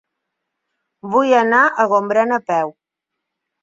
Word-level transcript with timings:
Vull 1.13 1.35
anar 1.43 1.61
a 1.69 1.89
Gombrèn 1.95 2.39
a 2.43 2.45
peu. 2.53 2.77